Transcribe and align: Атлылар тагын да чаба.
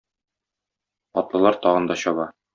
Атлылар 1.23 1.61
тагын 1.67 1.89
да 1.93 2.01
чаба. 2.07 2.29